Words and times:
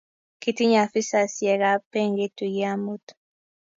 kitinye 0.41 0.77
afisaisiekab 0.85 1.81
benkit 1.91 2.31
tuyie 2.37 2.67
amut. 2.73 3.05